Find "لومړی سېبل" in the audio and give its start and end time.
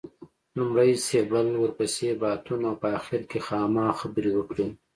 0.57-1.47